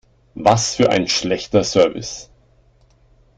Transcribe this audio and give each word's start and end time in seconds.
Was 0.33 0.73
für 0.75 0.89
ein 0.89 1.07
schlechter 1.07 1.63
Service! 1.63 2.31